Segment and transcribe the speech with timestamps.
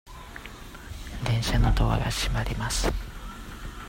[1.27, 2.87] 電車のドアが閉まります。